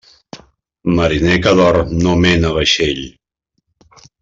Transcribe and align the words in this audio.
Mariner 0.99 1.35
que 1.43 1.53
dorm 1.59 1.93
no 1.99 2.17
mena 2.25 2.53
vaixell. 2.57 3.05